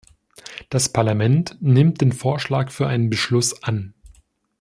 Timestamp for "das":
0.71-0.89